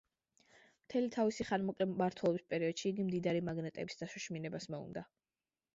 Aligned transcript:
მთელი 0.85 1.11
თავისი 1.15 1.45
ხანმოკლე 1.49 1.87
მმართველობის 1.91 2.49
პერიოდში 2.55 2.91
იგი 2.93 3.07
მდიდარი 3.11 3.45
მაგნატების 3.51 4.03
დაშოშმინებას 4.05 4.71
მოუნდა. 4.77 5.11